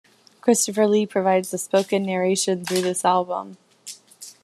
Christopher 0.41 0.87
Lee 0.87 1.05
provides 1.05 1.51
the 1.51 1.59
spoken 1.59 2.01
narration 2.01 2.65
throughout 2.65 2.81
this 2.85 3.05
album. 3.05 3.57